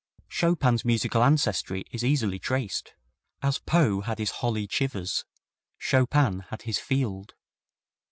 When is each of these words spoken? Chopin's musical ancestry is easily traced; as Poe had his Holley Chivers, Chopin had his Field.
Chopin's 0.27 0.83
musical 0.83 1.23
ancestry 1.23 1.83
is 1.91 2.03
easily 2.03 2.39
traced; 2.39 2.95
as 3.43 3.59
Poe 3.59 4.01
had 4.01 4.17
his 4.17 4.31
Holley 4.41 4.65
Chivers, 4.65 5.25
Chopin 5.77 6.39
had 6.49 6.63
his 6.63 6.79
Field. 6.79 7.35